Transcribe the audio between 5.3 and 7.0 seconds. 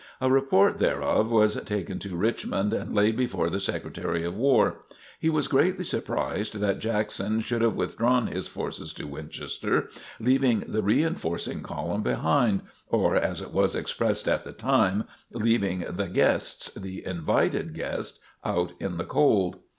greatly surprised that